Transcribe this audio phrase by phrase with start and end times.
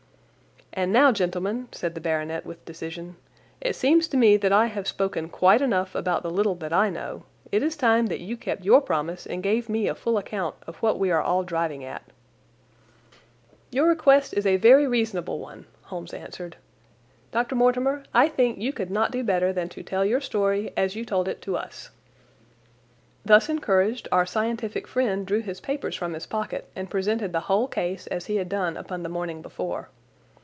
[0.73, 3.17] "And, now, gentlemen," said the baronet with decision,
[3.59, 6.89] "it seems to me that I have spoken quite enough about the little that I
[6.89, 7.23] know.
[7.51, 10.77] It is time that you kept your promise and gave me a full account of
[10.77, 12.03] what we are all driving at."
[13.69, 16.55] "Your request is a very reasonable one," Holmes answered.
[17.33, 17.53] "Dr.
[17.55, 21.03] Mortimer, I think you could not do better than to tell your story as you
[21.03, 21.89] told it to us."
[23.25, 27.67] Thus encouraged, our scientific friend drew his papers from his pocket and presented the whole
[27.67, 29.89] case as he had done upon the morning before.